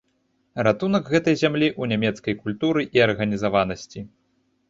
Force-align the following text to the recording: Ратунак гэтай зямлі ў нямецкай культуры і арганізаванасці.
Ратунак 0.67 1.11
гэтай 1.15 1.35
зямлі 1.41 1.67
ў 1.71 1.83
нямецкай 1.91 2.37
культуры 2.45 2.81
і 2.99 3.05
арганізаванасці. 3.09 3.99